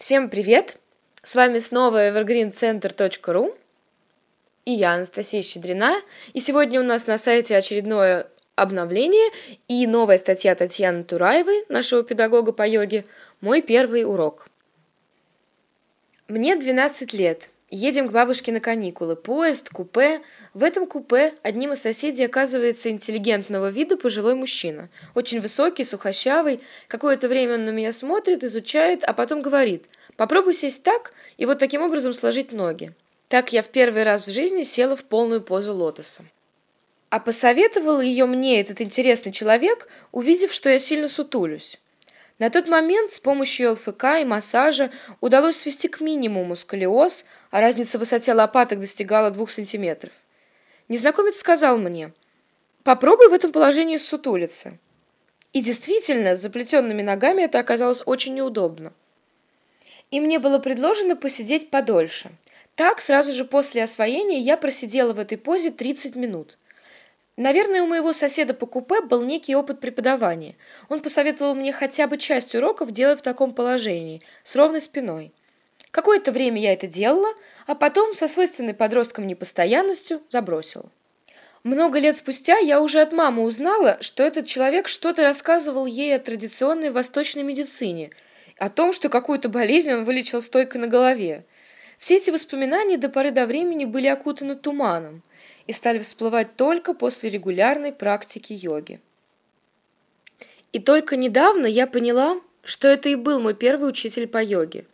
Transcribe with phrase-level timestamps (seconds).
[0.00, 0.78] Всем привет!
[1.22, 3.54] С вами снова evergreencenter.ru
[4.64, 6.00] и я, Анастасия Щедрина.
[6.32, 9.30] И сегодня у нас на сайте очередное обновление
[9.68, 13.04] и новая статья Татьяны Тураевой, нашего педагога по йоге,
[13.42, 14.48] «Мой первый урок».
[16.28, 17.50] Мне 12 лет.
[17.72, 19.14] Едем к бабушке на каникулы.
[19.14, 20.22] Поезд, купе.
[20.54, 24.88] В этом купе одним из соседей оказывается интеллигентного вида пожилой мужчина.
[25.14, 26.62] Очень высокий, сухощавый.
[26.88, 29.86] Какое-то время он на меня смотрит, изучает, а потом говорит
[30.20, 32.92] «Попробуй сесть так и вот таким образом сложить ноги».
[33.28, 36.24] Так я в первый раз в жизни села в полную позу лотоса.
[37.08, 41.80] А посоветовал ее мне этот интересный человек, увидев, что я сильно сутулюсь.
[42.38, 44.90] На тот момент с помощью ЛФК и массажа
[45.22, 50.12] удалось свести к минимуму сколиоз, а разница в высоте лопаток достигала двух сантиметров.
[50.88, 52.12] Незнакомец сказал мне,
[52.84, 54.76] «Попробуй в этом положении сутулиться».
[55.54, 58.92] И действительно, с заплетенными ногами это оказалось очень неудобно.
[60.10, 62.30] И мне было предложено посидеть подольше.
[62.74, 66.56] Так, сразу же после освоения, я просидела в этой позе 30 минут.
[67.36, 70.56] Наверное, у моего соседа по купе был некий опыт преподавания.
[70.88, 75.32] Он посоветовал мне хотя бы часть уроков делать в таком положении, с ровной спиной.
[75.90, 77.32] Какое-то время я это делала,
[77.66, 80.90] а потом со свойственной подросткам непостоянностью забросила.
[81.62, 86.18] Много лет спустя я уже от мамы узнала, что этот человек что-то рассказывал ей о
[86.18, 88.10] традиционной восточной медицине,
[88.60, 91.46] о том, что какую-то болезнь он вылечил стойкой на голове.
[91.98, 95.22] Все эти воспоминания до поры до времени были окутаны туманом
[95.66, 99.00] и стали всплывать только после регулярной практики йоги.
[100.74, 104.84] И только недавно я поняла, что это и был мой первый учитель по йоге.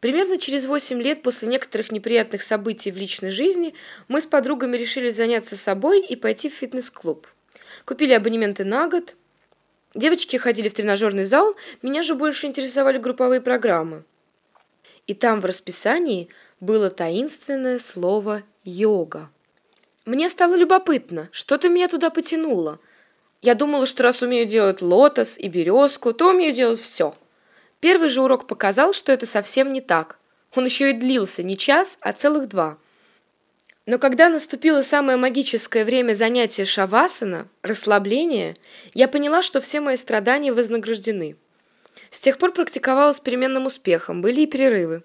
[0.00, 3.74] Примерно через 8 лет после некоторых неприятных событий в личной жизни
[4.08, 7.26] мы с подругами решили заняться собой и пойти в фитнес-клуб.
[7.86, 9.14] Купили абонементы на год.
[9.94, 14.02] Девочки ходили в тренажерный зал, меня же больше интересовали групповые программы.
[15.06, 16.28] И там в расписании
[16.60, 19.30] было таинственное слово «йога».
[20.04, 22.80] Мне стало любопытно, что-то меня туда потянуло.
[23.40, 27.14] Я думала, что раз умею делать лотос и березку, то умею делать все.
[27.80, 30.18] Первый же урок показал, что это совсем не так.
[30.54, 32.78] Он еще и длился не час, а целых два.
[33.86, 38.56] Но когда наступило самое магическое время занятия шавасана, расслабления,
[38.94, 41.36] я поняла, что все мои страдания вознаграждены.
[42.10, 45.02] С тех пор практиковала с переменным успехом, были и перерывы.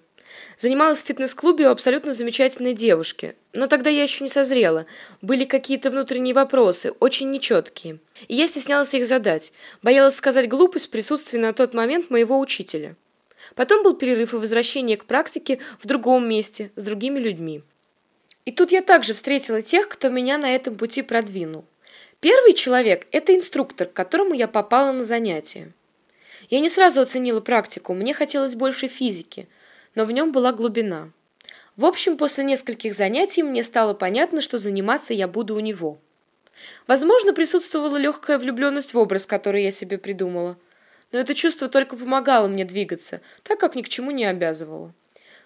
[0.56, 3.34] Занималась в фитнес-клубе у абсолютно замечательной девушки.
[3.52, 4.86] Но тогда я еще не созрела.
[5.20, 7.98] Были какие-то внутренние вопросы, очень нечеткие.
[8.28, 9.52] И я стеснялась их задать.
[9.82, 12.96] Боялась сказать глупость в присутствии на тот момент моего учителя.
[13.56, 17.62] Потом был перерыв и возвращение к практике в другом месте, с другими людьми.
[18.44, 21.64] И тут я также встретила тех, кто меня на этом пути продвинул.
[22.20, 25.72] Первый человек– это инструктор, к которому я попала на занятия.
[26.48, 29.48] Я не сразу оценила практику, мне хотелось больше физики–
[29.94, 31.10] но в нем была глубина.
[31.76, 35.98] В общем, после нескольких занятий мне стало понятно, что заниматься я буду у него.
[36.86, 40.58] Возможно, присутствовала легкая влюбленность в образ, который я себе придумала.
[41.12, 44.92] Но это чувство только помогало мне двигаться, так как ни к чему не обязывало.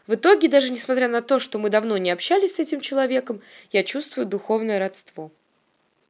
[0.06, 3.40] В итоге, даже несмотря на то, что мы давно не общались с этим человеком,
[3.72, 5.30] я чувствую духовное родство.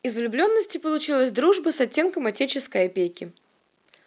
[0.02, 3.32] Из влюбленности получилась дружба с оттенком отеческой опеки.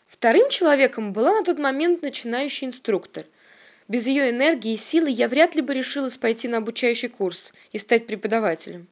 [0.08, 3.26] Вторым человеком была на тот момент начинающий инструктор–
[3.88, 7.78] без ее энергии и силы я вряд ли бы решилась пойти на обучающий курс и
[7.78, 8.88] стать преподавателем.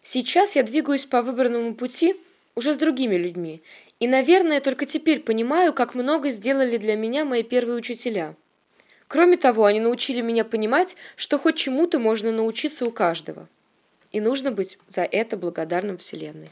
[0.00, 2.14] Сейчас я двигаюсь по выбранному пути
[2.54, 3.62] уже с другими людьми,
[3.98, 8.36] и, наверное, только теперь понимаю, как много сделали для меня мои первые учителя.
[9.14, 13.46] Кроме того, они научили меня понимать, что хоть чему-то можно научиться у каждого.
[14.10, 16.50] И нужно быть за это благодарным Вселенной.